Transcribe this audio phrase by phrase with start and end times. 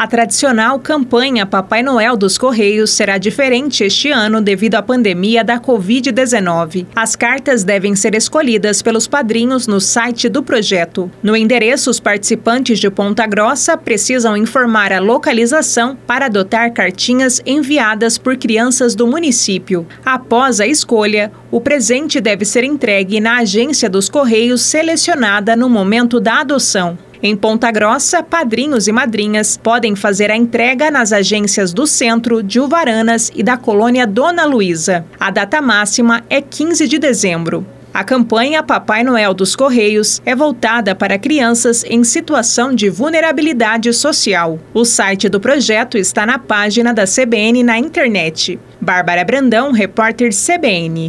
[0.00, 5.60] A tradicional campanha Papai Noel dos Correios será diferente este ano devido à pandemia da
[5.60, 6.86] Covid-19.
[6.96, 11.10] As cartas devem ser escolhidas pelos padrinhos no site do projeto.
[11.22, 18.16] No endereço, os participantes de Ponta Grossa precisam informar a localização para adotar cartinhas enviadas
[18.16, 19.86] por crianças do município.
[20.02, 26.18] Após a escolha, o presente deve ser entregue na agência dos Correios selecionada no momento
[26.18, 26.96] da adoção.
[27.22, 32.58] Em Ponta Grossa, padrinhos e madrinhas podem fazer a entrega nas agências do Centro, de
[32.58, 35.04] Uvaranas e da colônia Dona Luísa.
[35.18, 37.66] A data máxima é 15 de dezembro.
[37.92, 44.58] A campanha Papai Noel dos Correios é voltada para crianças em situação de vulnerabilidade social.
[44.72, 48.58] O site do projeto está na página da CBN na internet.
[48.80, 51.08] Bárbara Brandão, repórter CBN.